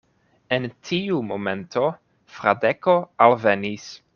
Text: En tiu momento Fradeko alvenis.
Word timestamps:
En 0.55 0.63
tiu 0.89 1.19
momento 1.31 1.85
Fradeko 2.39 2.99
alvenis. 3.27 3.91